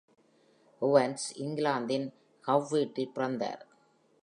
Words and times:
Evans 0.81 1.25
இங்கிலாந்தின் 1.35 2.07
கக்ஃபீல்டில் 2.47 3.13
பிறந்தார். 3.13 3.61